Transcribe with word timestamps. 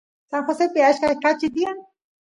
San 0.29 0.41
Josepi 0.47 0.79
achka 0.89 1.07
kachi 1.23 1.47
tiyan 1.55 1.77